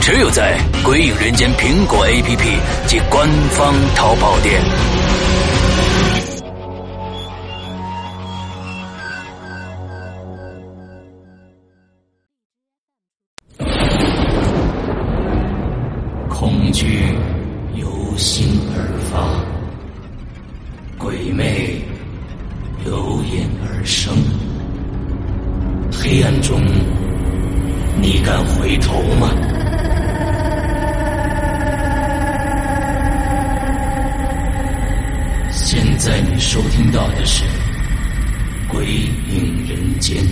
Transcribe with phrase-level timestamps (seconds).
[0.00, 4.60] 只有在《鬼影人间》苹果 APP 及官方淘宝店。
[16.28, 17.02] 恐惧
[17.74, 19.28] 由心而发，
[20.98, 21.78] 鬼魅
[22.86, 24.14] 由眼而生。
[25.92, 26.58] 黑暗中，
[28.00, 29.30] 你敢回头吗？
[36.40, 37.44] 收听到的是
[38.72, 40.24] 《鬼影人间》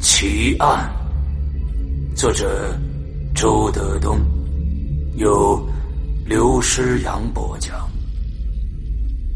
[0.00, 0.90] 奇案，
[2.16, 2.74] 作者
[3.34, 4.18] 周德东，
[5.16, 5.62] 由
[6.24, 7.88] 刘诗阳播讲，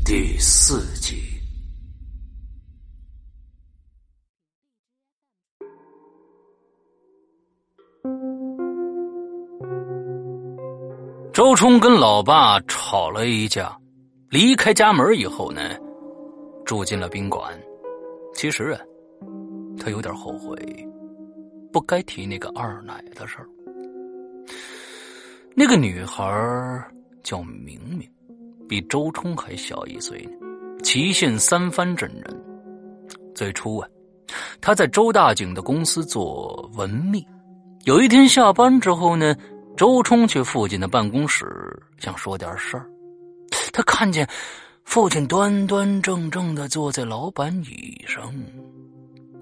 [0.06, 1.22] 第四集。
[11.32, 13.78] 周冲跟老爸吵了一架，
[14.32, 15.60] 离开家门以后呢，
[16.64, 17.52] 住进了宾馆。
[18.32, 18.80] 其实啊，
[19.78, 20.56] 他有点后悔，
[21.70, 23.46] 不该提那个二奶的事儿。
[25.54, 26.24] 那个女孩
[27.22, 28.10] 叫明明，
[28.66, 30.30] 比周冲还小一岁呢，
[30.82, 32.44] 祁县三藩镇人。
[33.34, 33.88] 最初啊，
[34.62, 37.22] 她在周大景的公司做文秘。
[37.84, 39.36] 有一天下班之后呢。
[39.74, 41.50] 周冲去父亲的办公室，
[41.98, 42.86] 想说点事儿。
[43.72, 44.28] 他看见
[44.84, 48.32] 父亲端端正正的坐在老板椅上，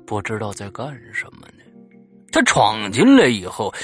[0.06, 1.64] 不知道在干什么呢。
[2.32, 3.74] 他闯进来以后，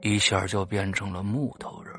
[0.00, 1.92] 一下就变成了木头人。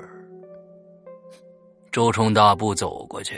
[1.92, 3.36] 周冲大步走过去，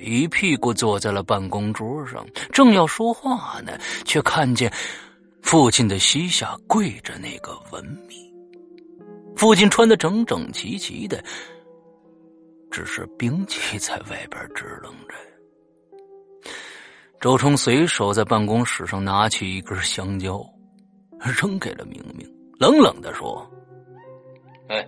[0.00, 4.72] 一屁股坐在了办公桌上，正要说话呢，却看见
[5.42, 8.16] 父亲的膝下跪着那个文秘。
[9.36, 11.22] 父亲穿的整整齐齐的，
[12.72, 15.14] 只是兵器在外边支棱着。
[17.20, 20.42] 周冲随手在办公室上拿起一根香蕉，
[21.38, 22.26] 扔给了明明，
[22.58, 23.48] 冷冷的说
[24.68, 24.84] ：“哎，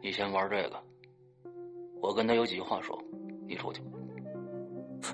[0.00, 0.80] 你先玩这个，
[2.00, 2.96] 我跟他有几句话说，
[3.46, 3.82] 你出去。”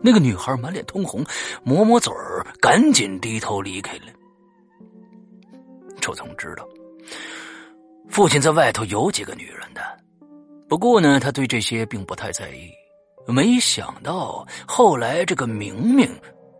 [0.02, 1.24] 那个女孩满脸通红，
[1.64, 4.12] 抹抹嘴儿，赶紧低头离开了。
[6.00, 6.68] 周冲知道。
[8.08, 9.80] 父亲在外头有几个女人的，
[10.68, 12.70] 不过呢，他对这些并不太在意。
[13.28, 16.08] 没想到后来这个明明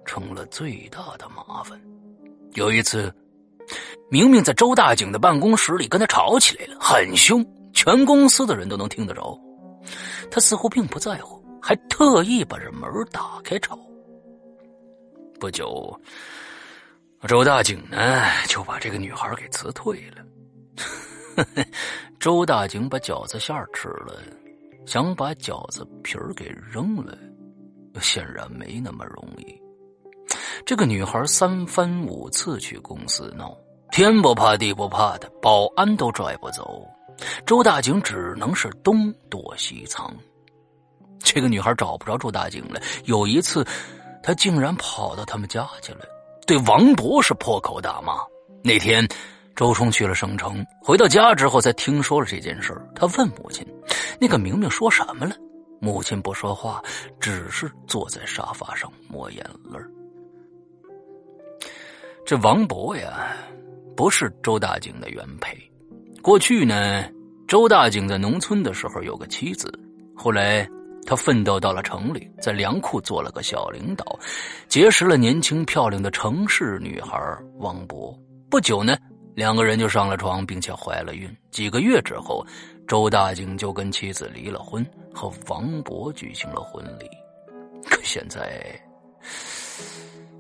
[0.05, 1.81] 成了最大的麻烦。
[2.55, 3.13] 有一次，
[4.11, 9.39] 明明在周大景的办公室里跟他吵起来了，很凶，全公司的人都能听得着。
[10.31, 13.79] 他似乎并不在乎，还特意把这门打开吵。
[15.39, 16.01] 不久，
[17.29, 20.25] 周大景呢就把这个女孩给辞退了。
[22.19, 24.21] 周大景把饺子馅吃了，
[24.87, 27.17] 想把饺子皮儿给扔了，
[28.01, 29.61] 显然没那么容易。
[30.65, 33.57] 这个女孩三番五次去公司闹，
[33.93, 36.87] 天不怕地不怕的，保安都拽不走。
[37.47, 40.15] 周大景只能是东躲西藏。
[41.19, 42.81] 这个女孩找不着周大景了。
[43.05, 43.67] 有一次，
[44.23, 46.01] 她竟然跑到他们家去了，
[46.47, 48.15] 对王博是破口大骂。
[48.63, 49.07] 那天。
[49.57, 53.67] 周冲去了省城，回到家之后才听说了这件事他问母亲
[54.21, 55.35] ：“那个明明说什么了？”
[55.81, 56.83] 母亲不说话，
[57.19, 59.79] 只是坐在沙发上抹眼泪
[62.27, 63.35] 这王博呀，
[63.97, 65.57] 不是周大景的原配。
[66.21, 67.05] 过去呢，
[67.49, 69.73] 周大景在农村的时候有个妻子，
[70.15, 70.69] 后来
[71.07, 74.19] 他奋斗到了城里，在粮库做了个小领导，
[74.69, 77.19] 结识了年轻漂亮的城市女孩
[77.59, 78.15] 王博。
[78.51, 78.95] 不久呢。
[79.37, 81.31] 两个人就上了床，并且怀了孕。
[81.51, 82.43] 几个月之后，
[82.89, 87.07] 周大景就跟妻子离了婚，和王博举行了婚礼。
[87.85, 88.81] 可现在，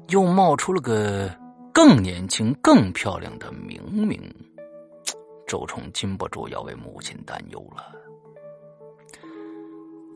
[0.08, 1.30] 又冒出了个
[1.74, 4.18] 更年轻、更漂亮的明明。
[5.46, 7.92] 周冲禁不住要为母亲担忧了。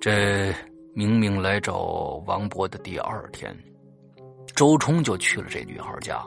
[0.00, 0.54] 这
[0.94, 3.54] 明明来找王博的第二天，
[4.56, 6.24] 周冲就去了这女孩家，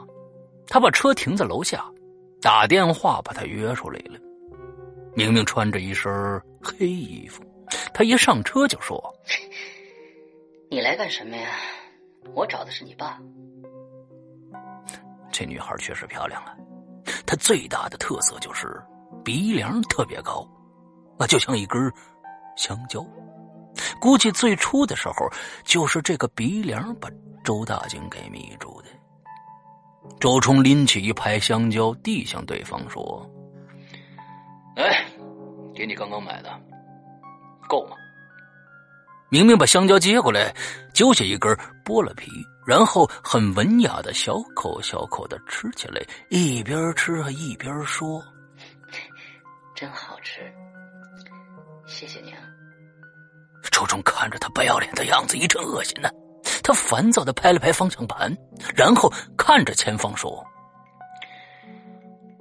[0.68, 1.84] 他把车停在楼下。
[2.44, 4.20] 打电话把他约出来了。
[5.14, 6.12] 明明穿着一身
[6.62, 7.42] 黑衣服，
[7.94, 9.02] 他一上车就说
[10.70, 11.56] ：“你来干什么呀？
[12.34, 13.18] 我找的是你爸。”
[15.32, 16.54] 这女孩确实漂亮啊，
[17.26, 18.78] 她最大的特色就是
[19.24, 20.46] 鼻梁特别高，
[21.18, 21.90] 啊，就像一根
[22.58, 23.02] 香蕉。
[23.98, 25.14] 估计最初的时候，
[25.64, 27.08] 就是这个鼻梁把
[27.42, 28.88] 周大景给迷住的。
[30.20, 33.28] 周冲拎起一排香蕉，递向对方说
[34.76, 35.04] ：“哎，
[35.74, 36.50] 给你刚刚买的，
[37.68, 37.96] 够吗？”
[39.30, 40.54] 明明把香蕉接过来，
[40.94, 41.52] 揪下一根，
[41.84, 42.30] 剥了皮，
[42.66, 48.22] 然后很文雅的小口小口的吃起来，一边吃还一边说
[49.74, 50.40] ：“真好吃，
[51.84, 52.38] 谢谢你啊。”
[53.72, 56.08] 周冲看着他不要脸的样子，一阵恶心呢。
[56.62, 58.34] 他烦躁的拍了拍方向盘，
[58.74, 60.44] 然后看着前方说：“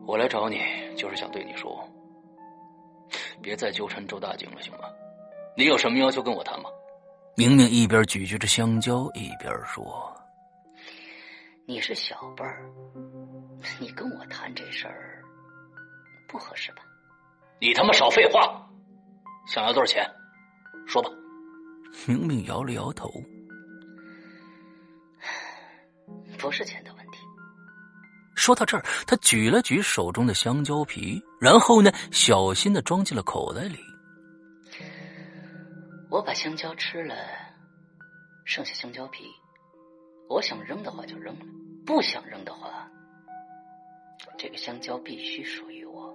[0.06, 0.60] 我来找你，
[0.95, 1.88] 就是想对你说，
[3.42, 4.89] 别再纠缠周大景了，行吗？
[5.57, 6.69] 你有什么要求跟我谈吗？”
[7.36, 10.15] 明明一边咀嚼着香蕉，一边说
[11.65, 12.63] ：“你是小辈儿，
[13.80, 15.24] 你跟我谈这事儿
[16.27, 16.83] 不合适吧？”
[17.60, 18.62] 你他妈少废话！
[19.48, 20.06] 想要多少钱？
[20.86, 21.10] 说吧。
[22.06, 23.10] 明明摇了摇头，
[26.44, 27.19] 不是钱的问题。
[28.36, 33.80] 说到这儿，他举了举手中的香蕉皮，然后呢，小心的装进了口袋里。
[36.10, 37.16] 我把香蕉吃了，
[38.44, 39.24] 剩下香蕉皮，
[40.28, 41.45] 我想扔的话就扔了，
[41.86, 42.92] 不想扔的话，
[44.38, 46.13] 这个香蕉必须属于我。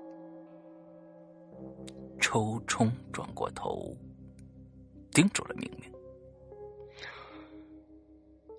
[2.21, 3.97] 抽冲转过头。
[5.11, 5.91] 盯住了明明，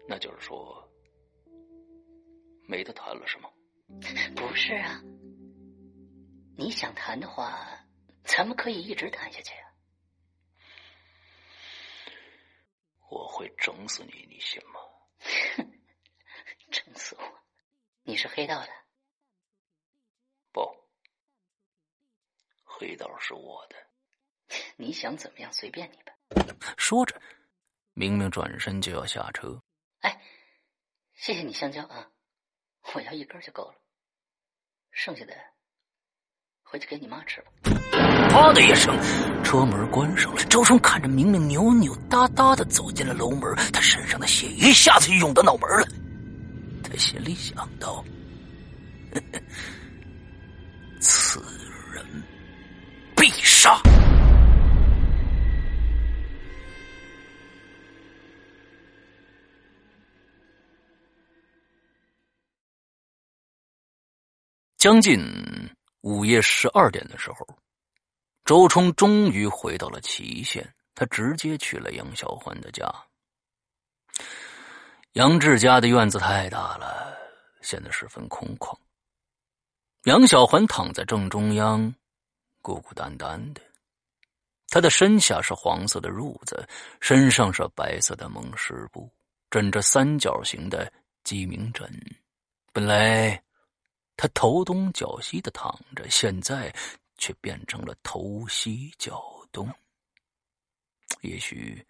[0.08, 0.84] 那就是说
[2.70, 3.50] 没得谈了，是吗？
[4.38, 5.02] 不是啊，
[6.56, 7.84] 你想谈的话，
[8.24, 9.74] 咱们可以一直谈下去啊。
[13.10, 14.80] 我会整死你，你信吗？
[16.70, 17.24] 整死我？
[18.04, 18.70] 你是黑道的？
[20.52, 20.62] 不，
[22.64, 23.76] 黑道是我的。
[24.78, 25.52] 你想怎么样？
[25.52, 26.14] 随便你吧。
[26.78, 27.20] 说着，
[27.94, 29.60] 明明转身就要下车。
[30.02, 30.22] 哎，
[31.16, 32.12] 谢谢你香蕉啊，
[32.96, 33.76] 我要一根就够了，
[34.92, 35.34] 剩下的
[36.64, 37.52] 回去给你妈吃吧。
[38.30, 38.96] 啪的一声，
[39.44, 40.44] 车门关上了。
[40.46, 45.88] 周冲看着明明扭扭哒哒的走进了楼门，他身上的血一下子就涌到脑门了。
[46.84, 48.04] 他心里想到：
[49.14, 49.22] 此
[64.80, 65.20] 将近
[66.00, 67.46] 午夜十二点的时候，
[68.46, 70.74] 周冲终于回到了祁县。
[70.96, 72.90] 他直接去了杨小环的家。
[75.14, 77.14] 杨志家的院子太大了，
[77.62, 78.74] 显得十分空旷。
[80.04, 81.94] 杨小环躺在正中央，
[82.62, 83.62] 孤孤单单的。
[84.70, 86.66] 他的身下是黄色的褥子，
[87.02, 89.10] 身上是白色的蒙湿布，
[89.50, 90.90] 枕着三角形的
[91.26, 91.86] 鸡鸣枕。
[92.72, 93.42] 本来。
[94.22, 96.76] 他头东脚西的躺着，现在
[97.18, 99.74] 却变成了头西脚东。
[101.22, 101.82] 也许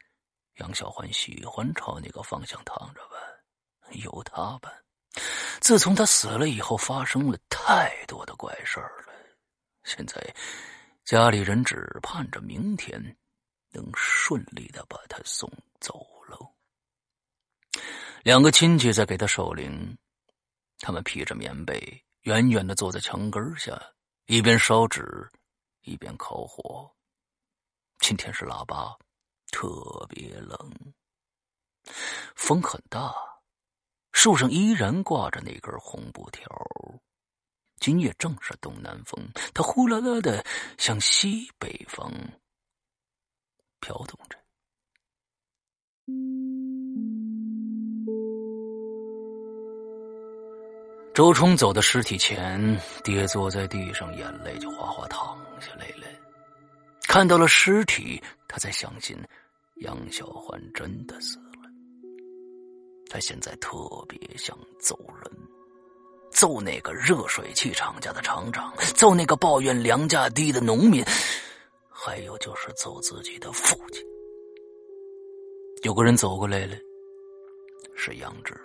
[0.57, 3.17] 杨小环喜欢朝那个方向躺着吧，
[3.93, 4.71] 由他吧。
[5.59, 9.13] 自从他死了以后，发生了太多的怪事儿了。
[9.83, 10.21] 现在
[11.03, 13.01] 家里人只盼着明天
[13.71, 16.53] 能顺利的把他送走喽。
[18.21, 19.97] 两个亲戚在给他守灵，
[20.77, 22.05] 他们披着棉被。
[22.23, 23.81] 远远的坐在墙根下，
[24.25, 25.29] 一边烧纸，
[25.81, 26.93] 一边烤火。
[27.99, 28.93] 今天是腊八，
[29.51, 30.57] 特别冷，
[32.35, 33.15] 风很大，
[34.11, 36.45] 树上依然挂着那根红布条。
[37.79, 39.17] 今夜正是东南风，
[39.53, 40.45] 它呼啦啦的
[40.77, 42.11] 向西北方
[43.79, 44.37] 飘动着。
[51.19, 56.07] 周冲走到尸体前，跌坐在地上，眼泪就哗哗淌下来了。
[57.09, 59.17] 看到了尸体，他才相信
[59.81, 61.69] 杨小环真的死了。
[63.09, 65.29] 他现在特别想揍人，
[66.31, 71.03] 揍那个热水器厂家的厂长，揍那个抱怨粮价低的农民，
[71.89, 74.01] 还有就是揍自己的父亲。
[75.83, 76.77] 有个人走过来了，
[77.93, 78.57] 是杨志。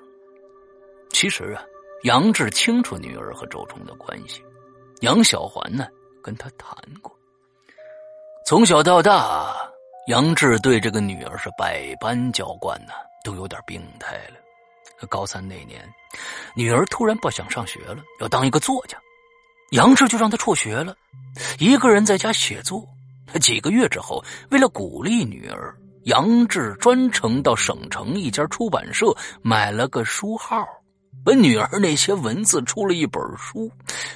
[1.10, 1.60] 其实啊。
[2.04, 4.44] 杨志清楚女儿和周冲的关系，
[5.00, 5.86] 杨小环呢
[6.22, 7.10] 跟他谈过，
[8.44, 9.56] 从小到大，
[10.08, 12.92] 杨志对这个女儿是百般娇惯呢，
[13.24, 15.06] 都有点病态了。
[15.08, 15.82] 高三那年，
[16.54, 18.98] 女儿突然不想上学了，要当一个作家，
[19.70, 20.94] 杨志就让她辍学了，
[21.58, 22.86] 一个人在家写作。
[23.40, 29.06] 几个月之后，为了鼓励女儿，杨志专程到省城一家出版社
[29.40, 30.66] 买了个书号，
[31.22, 33.70] 把女儿那些文字出了一本书，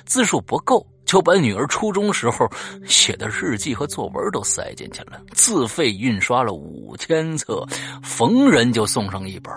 [0.06, 0.86] 字数不够。
[1.04, 2.46] 就把女儿初中时候
[2.84, 7.66] 写的日记和作文都塞进去了，自费印刷了五千册，
[8.02, 9.50] 逢人就送上一本。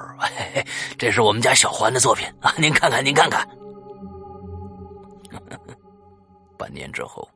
[0.97, 3.45] 这是我们家小环的作品啊，您看看，您看看。
[6.57, 7.29] 半年之后，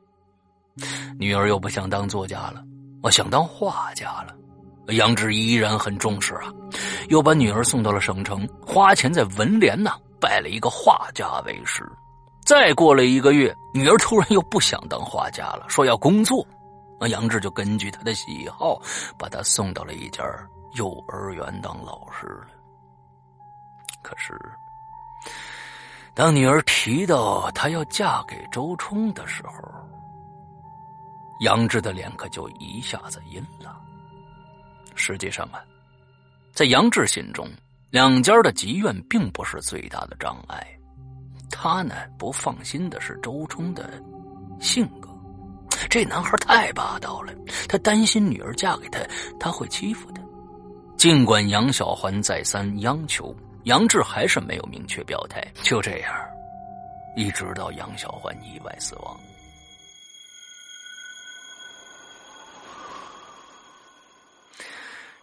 [1.18, 2.64] 女儿又不想当作家了，
[3.02, 4.34] 我想当画家了。
[4.88, 6.52] 杨志依然很重视啊，
[7.08, 11.84] 又把女儿送到了省城，花钱在文联呢拜了一个画家为师。
[12.44, 16.46] 再过了一个月，女儿突然又不想当画家了，说要工作。
[17.00, 18.80] 那杨志就根据她的喜好，
[19.18, 20.22] 把她送到了一家
[20.74, 22.40] 幼儿园当老师。
[24.02, 24.38] 可是，
[26.14, 29.52] 当女儿提到她要嫁给周冲的时候，
[31.40, 33.76] 杨志的脸可就一下子阴了。
[34.96, 35.62] 实际上啊，
[36.52, 37.48] 在杨志心中，
[37.90, 40.66] 两家的积怨并不是最大的障碍。
[41.50, 44.02] 他呢不放心的是周冲的
[44.58, 45.08] 性格，
[45.88, 47.32] 这男孩太霸道了，
[47.68, 48.98] 他担心女儿嫁给他，
[49.38, 50.20] 他会欺负他。
[50.96, 53.34] 尽管杨小环再三央求，
[53.64, 55.46] 杨志还是没有明确表态。
[55.62, 56.12] 就这样，
[57.16, 59.16] 一直到杨小环意外死亡。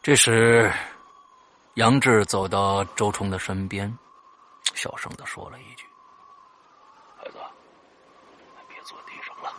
[0.03, 0.69] 这时，
[1.75, 3.97] 杨志走到周冲的身边，
[4.75, 5.85] 小声的说了一句。
[7.17, 7.37] 孩子，
[8.67, 9.53] 别坐地上了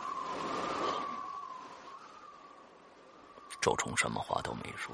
[3.59, 4.93] 周冲什么话都没说，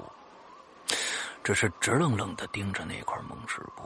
[1.44, 3.82] 只是直愣愣的盯着那块蒙氏布。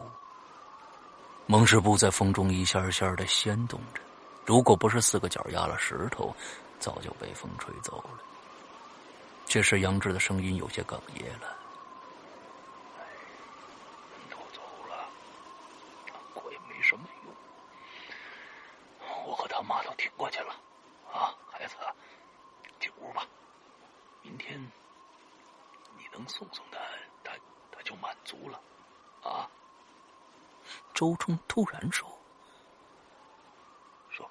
[1.47, 4.01] 蒙氏布在风中一下下的掀动着，
[4.45, 6.33] 如果不是四个角压了石头，
[6.79, 8.21] 早就被风吹走了。
[9.49, 11.57] 这时，杨志的声音有些哽咽了
[14.29, 15.09] ：“都走了，
[16.35, 17.33] 鬼没什么用。
[19.25, 20.53] 我和他妈都挺过去了。
[21.11, 21.77] 啊，孩子，
[22.79, 23.27] 进屋吧。”
[24.21, 24.61] 明天
[25.97, 26.79] 你能送送他，
[27.25, 27.33] 他
[27.71, 28.61] 他就满足了，
[29.23, 29.49] 啊！
[30.93, 32.07] 周冲突然说
[34.11, 34.29] ：“说，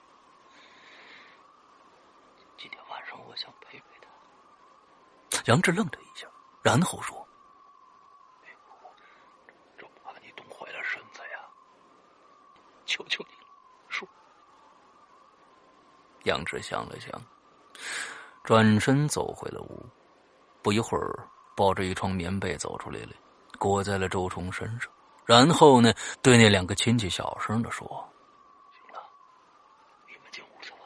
[2.57, 6.27] 今天晚上我想陪陪他。”杨志愣了一下，
[6.61, 7.27] 然后说
[9.77, 11.39] ：“这怕你冻坏了身子呀，
[12.85, 13.47] 求求你了，
[13.89, 14.07] 说。”
[16.25, 17.21] 杨志想了想。
[18.43, 19.85] 转身走回了屋，
[20.61, 23.09] 不一会儿，抱着一床棉被走出来了，
[23.57, 24.91] 裹在了周冲身上。
[25.25, 27.87] 然后呢，对那两个亲戚小声的说
[28.71, 29.03] ：“行了，
[30.07, 30.77] 你们进屋去吧。”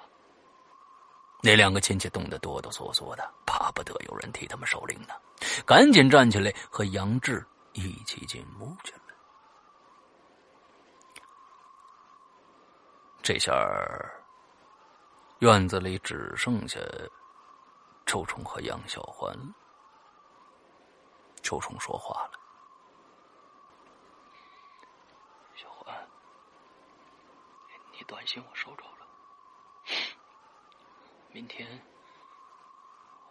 [1.42, 5.14] 那两个亲戚冻得哆哆嗦嗦的，巴不得有人替他们守灵呢，
[5.66, 9.02] 赶紧站起来和杨志一起进屋去了。
[13.22, 13.54] 这下
[15.40, 16.80] 院子里只剩下……
[18.06, 19.32] 周冲和杨小环，
[21.44, 22.32] 周冲说话了
[25.56, 25.96] ：“小环，
[27.92, 29.06] 你短信我收着了，
[31.40, 31.66] 明天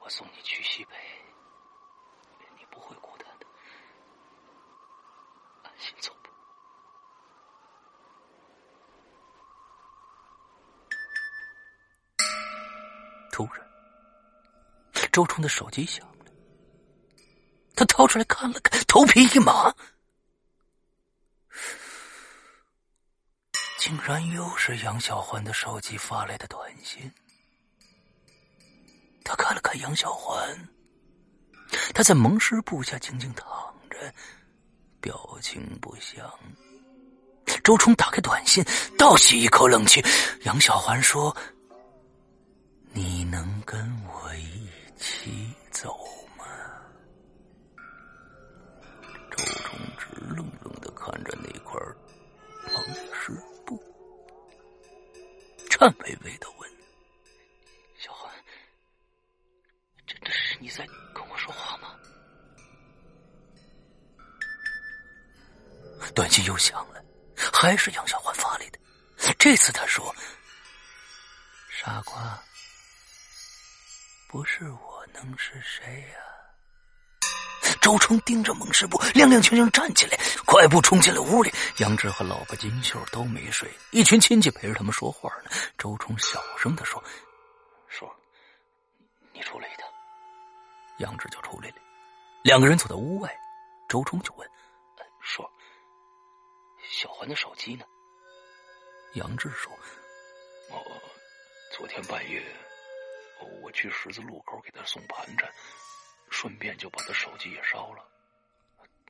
[0.01, 0.95] 我送你去西北，
[2.57, 3.47] 你不会孤单的，
[5.63, 6.31] 安心走吧。”
[13.31, 13.69] 突然。
[15.13, 16.25] 周冲的手机响了，
[17.77, 19.75] 他掏出来看了看，头皮一麻，
[23.77, 27.13] 竟然又是杨小欢的手机发来的短信。
[29.75, 30.69] 杨小环，
[31.95, 33.47] 他在蒙氏布下静静躺
[33.91, 33.97] 着，
[35.01, 36.31] 表情不详。
[37.65, 38.65] 周冲打开短信，
[38.99, 40.05] 倒吸一口冷气。
[40.43, 41.35] 杨小环说
[42.93, 45.97] ：“你能跟我一？”起走
[46.37, 46.45] 吗？
[49.31, 51.81] 周冲直愣愣的看着那块
[52.75, 52.83] 蒙
[53.15, 53.33] 尸
[53.65, 53.81] 布，
[55.71, 56.48] 颤巍巍的
[66.59, 67.03] 响了，
[67.53, 68.79] 还是杨小环发来的。
[69.39, 70.15] 这次他说
[71.71, 72.39] ：“傻瓜。”
[74.29, 76.19] 不是我，能是谁呀？
[77.81, 81.51] 周冲盯着孟师部，踉踉跄跄站起来，快步冲进了屋里。
[81.79, 85.51] 杨志和老婆金秀都没睡，一群亲戚陪着他们说话呢。
[85.79, 87.03] 周冲小声的说
[87.89, 88.07] ：“叔，
[89.33, 89.89] 你出来一趟。”
[90.99, 91.77] 杨志就出来了。
[92.43, 93.35] 两个人走到屋外，
[93.89, 94.47] 周冲就问
[95.23, 95.43] ：“叔，
[96.99, 97.85] 小环的手机呢？”
[99.15, 99.73] 杨志说
[100.71, 101.01] ：“哦，
[101.77, 102.45] 昨天半夜
[103.63, 105.49] 我去十字路口给他送盘缠，
[106.29, 108.05] 顺便就把他手机也烧了。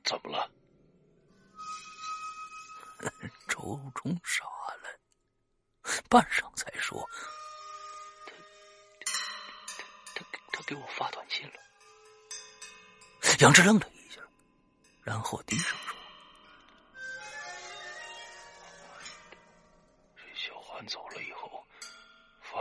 [0.03, 0.51] 怎么了？”
[3.49, 4.45] 周冲傻
[4.83, 4.99] 了，
[6.09, 7.09] 半晌才说
[8.27, 8.31] ：“他
[10.13, 11.53] 他他他给我发短信了。”
[13.41, 14.21] 杨志愣了一下，
[15.01, 15.75] 然后低声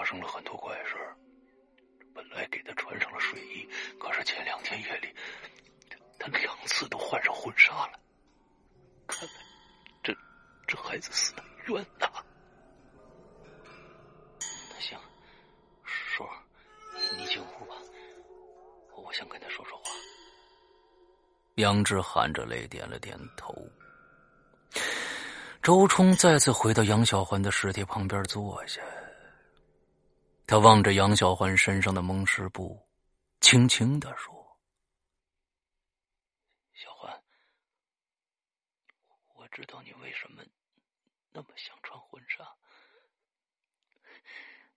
[0.08, 0.96] 生了很多怪事
[2.14, 3.68] 本来给他穿上了睡衣，
[4.00, 5.14] 可是前两天夜里，
[6.18, 8.00] 他两次都换上婚纱了。
[9.06, 9.34] 看来，
[10.02, 10.16] 这
[10.66, 12.10] 这孩子死的冤呐！
[14.40, 14.98] 那行，
[15.84, 16.26] 叔，
[17.18, 17.76] 你进屋吧，
[18.96, 19.90] 我想跟他说说话。”
[21.56, 23.54] 杨志含着泪点了点头。
[25.62, 28.80] 周冲再次回到杨小环的尸体旁边坐下，
[30.48, 32.88] 他望着杨小环身上的蒙尸布，
[33.38, 34.58] 轻轻的说
[36.72, 37.22] ：“小环，
[39.34, 40.42] 我知道你为什么
[41.32, 42.50] 那么想穿婚纱，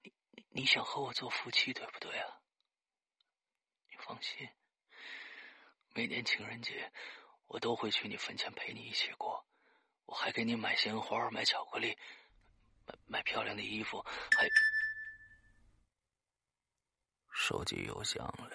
[0.02, 0.14] 你
[0.50, 2.42] 你想和我做夫妻，对不对啊？
[3.88, 4.50] 你放心。”
[5.96, 6.92] 每年情人节，
[7.48, 9.46] 我都会去你坟前陪你一起过。
[10.06, 11.98] 我还给你买鲜花、买巧克力、
[12.86, 14.50] 买买漂亮的衣服，还……
[17.44, 18.52] 手机又响了，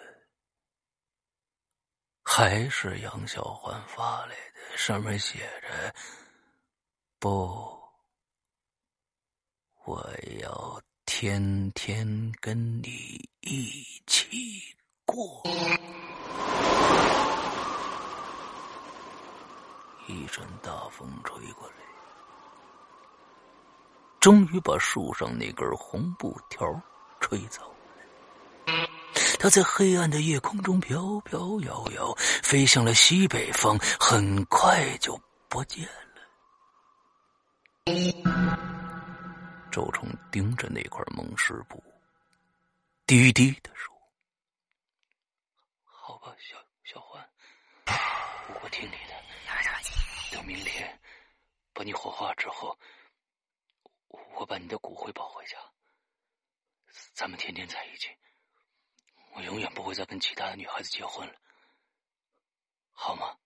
[2.23, 5.93] 还是杨小环发来的，上面写着
[7.19, 7.83] ：“不，
[9.87, 10.09] 我
[10.41, 14.63] 要天天跟你一起
[15.05, 15.43] 过。”
[20.07, 21.75] 一阵大风吹过来，
[24.21, 26.81] 终于把树上那根红布条
[27.19, 27.76] 吹走。
[29.47, 35.17] 它在黑暗的夜空中飘飘摇摇，飞向了西北方，很快就
[35.49, 36.21] 不见了。
[39.71, 41.81] 周冲盯着那块蒙尸布，
[43.07, 43.95] 低低的说
[45.87, 47.25] ：“好吧，小小欢，
[48.65, 49.15] 我听你的。”
[50.35, 51.01] 等明天
[51.73, 52.77] 把你火化之后，
[54.35, 55.57] 我把你的骨灰抱回家，
[57.15, 58.09] 咱们天天在一起。
[59.37, 61.35] 我永远不会再跟其他的女孩子结婚了，
[62.93, 63.37] 好吗？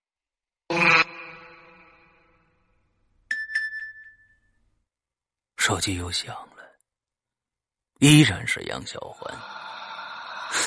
[5.56, 6.78] 手机又响了，
[7.98, 9.36] 依然是杨小环。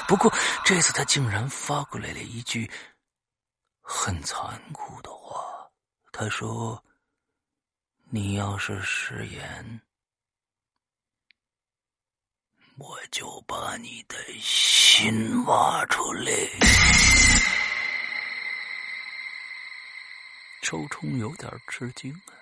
[0.07, 0.31] 不过
[0.65, 2.69] 这次他竟然发过来了一句
[3.81, 5.71] 很残酷的话。
[6.11, 6.83] 他说
[8.11, 9.81] ：“你要是食言，
[12.77, 16.31] 我就把你的心挖出来。”
[20.61, 22.33] 周冲有点吃惊啊。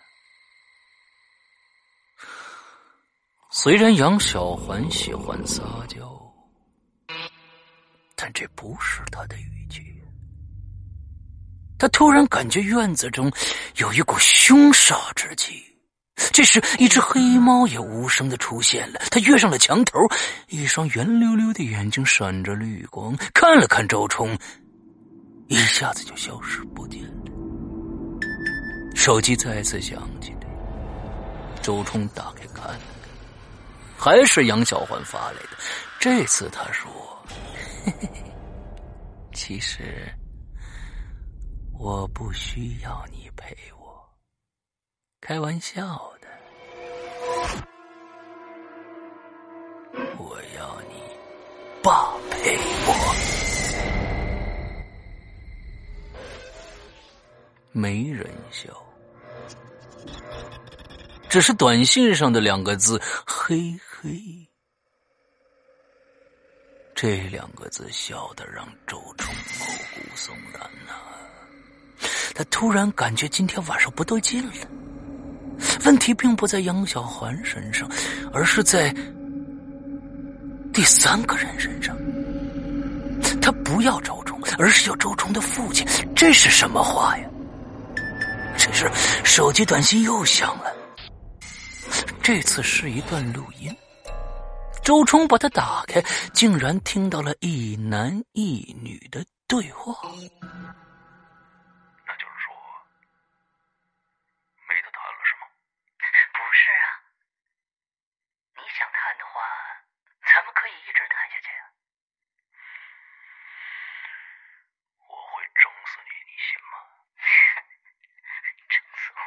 [3.50, 6.34] 虽然杨小环喜欢撒娇，
[8.16, 9.84] 但这不是他的语气。
[11.78, 13.32] 他突然感觉院子中
[13.78, 15.71] 有一股凶煞之气。
[16.16, 19.00] 这时，一只黑猫也无声的出现了。
[19.10, 20.00] 它跃上了墙头，
[20.50, 24.38] 一双圆溜溜的眼睛闪着绿光，看了看周冲，
[25.48, 27.32] 一下子就消失不见了。
[28.96, 30.48] 手机再次响起来，
[31.62, 32.80] 周冲打开看了
[33.98, 35.58] 看，还是杨小环发来的。
[36.00, 36.92] 这次他说
[37.86, 38.10] ：“嘿嘿
[39.34, 40.08] 其实……”
[41.78, 43.81] 我不需要你陪我，
[45.22, 46.28] 开玩笑的。
[50.18, 50.96] 我要你
[51.84, 53.16] 爸陪我。
[57.72, 58.68] 没人笑，
[61.30, 64.20] 只是短信上的两个字“嘿嘿”，
[66.96, 70.94] 这两个字笑得让周冲毛骨悚然呐。
[72.34, 74.81] 他突然感觉今天晚上不对劲了。
[75.86, 77.90] 问题并不在杨小环身上，
[78.34, 78.94] 而是在
[80.74, 81.98] 第三个人身上。
[83.42, 85.86] 他不要周冲，而是要周冲的父亲。
[86.16, 87.28] 这是什么话呀？
[88.58, 88.90] 这时，
[89.24, 90.72] 手机短信又响了。
[92.22, 93.76] 这次是一段录音。
[94.84, 96.02] 周冲把它打开，
[96.34, 99.94] 竟然听到了一男一女的对话。
[100.02, 100.12] 那
[102.18, 102.54] 就是说，
[104.70, 105.46] 没得谈了，是吗？
[106.34, 106.86] 不是啊，
[108.58, 109.34] 你想谈的话，
[110.26, 111.64] 咱们可以一直谈下去啊。
[115.06, 116.82] 我会整死你，你信吗？
[118.66, 119.22] 整死我？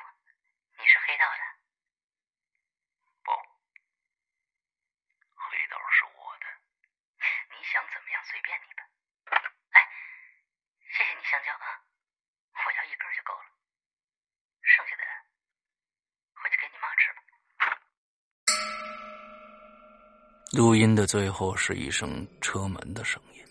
[0.79, 1.43] 你是黑道的？
[3.23, 3.31] 不，
[5.37, 6.49] 黑道是我的。
[7.53, 8.83] 你想怎么样，随便你吧。
[9.71, 9.79] 哎，
[10.91, 11.79] 谢谢你香蕉啊，
[12.51, 13.47] 我要一根就够了，
[14.61, 15.03] 剩下的
[16.35, 17.23] 回去给你妈吃吧。
[20.51, 23.47] 录音的最后是一声车门的声音，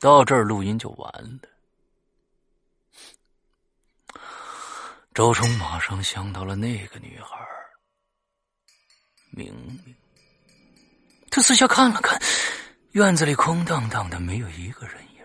[0.00, 1.38] 到这儿录音就完了。
[5.14, 7.46] 周冲马上想到了那个女孩，
[9.30, 9.96] 明明。
[11.30, 12.16] 他四下看了看，
[12.94, 15.24] 院子里空荡荡的，没有一个人影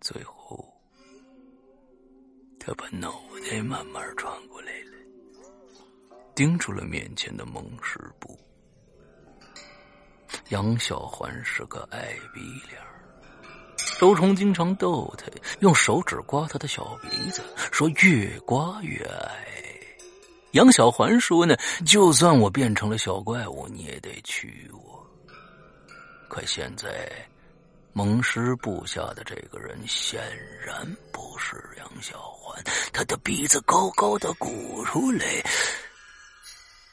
[0.00, 0.76] 最后，
[2.58, 4.98] 他把脑袋慢慢转过来了，
[6.34, 8.36] 盯住了面前的蒙师部。
[10.48, 12.84] 杨小环是个矮鼻梁。
[14.00, 15.28] 周冲经常逗他，
[15.60, 19.46] 用手指刮他的小鼻子，说越刮越矮。
[20.54, 21.54] 杨小环说呢，
[21.86, 25.05] 就算我变成了小怪物，你也得娶我。
[26.36, 27.10] 可现在，
[27.94, 30.20] 蒙师部下的这个人显
[30.66, 35.24] 然不是杨小环，他的鼻子高高的鼓出来，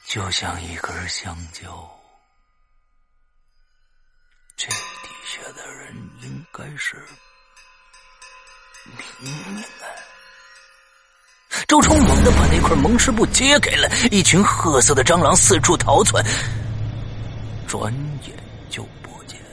[0.06, 1.86] 就像一根香蕉。
[4.56, 6.96] 这底下的人应该是
[9.20, 9.84] 明明啊！
[11.68, 16.24] 周冲猛地把那块蒙尸布揭开了，一群褐色的蟑螂四处逃窜，
[17.68, 17.92] 转
[18.26, 18.34] 眼
[18.70, 19.46] 就不见了。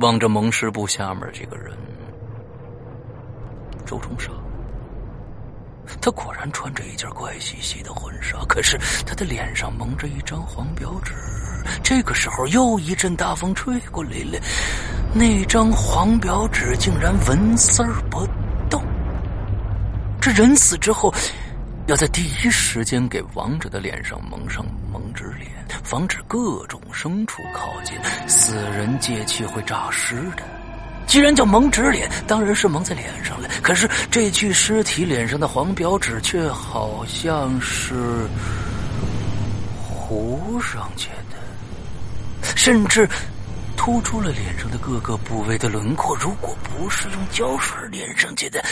[0.00, 1.76] 望着蒙师部下面这个人，
[3.84, 4.32] 周冲生。
[6.00, 11.12] 他果然穿着一件怪兮兮的婚纱，可是他的脸上蒙着一张黄表纸。
[11.82, 14.40] 这个时候，又一阵大风吹过来了，
[15.12, 18.26] 那张黄表纸竟然纹丝儿不
[18.70, 18.82] 动。
[20.18, 21.12] 这人死之后，
[21.90, 25.50] 要在第一时间给亡者的脸上蒙上蒙纸脸，
[25.82, 27.98] 防止各种牲畜靠近，
[28.28, 30.44] 死人借气会诈尸的。
[31.08, 33.48] 既然叫蒙纸脸，当然是蒙在脸上了。
[33.60, 38.24] 可是这具尸体脸上的黄表纸却好像是
[39.76, 43.08] 糊上去的，甚至
[43.76, 46.16] 突出了脸上的各个部位的轮廓。
[46.20, 48.64] 如果不是用胶水粘上去的，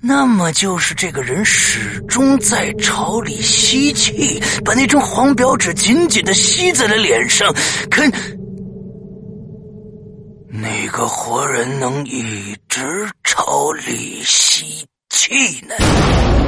[0.00, 7.52] 那么就是这个人始终在朝里吸气，把那张黄表纸紧紧的吸在了脸上。
[7.90, 8.02] 可。
[10.50, 12.80] 哪个活人能一直
[13.22, 16.47] 朝里吸气呢？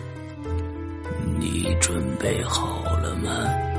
[1.41, 3.70] 你准备好了吗？